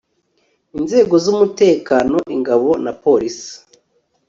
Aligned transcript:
inzego 0.77 1.15
z 1.23 1.25
umutekano 1.33 2.17
ingabo 2.35 2.69
na 2.83 2.91
police 3.03 3.49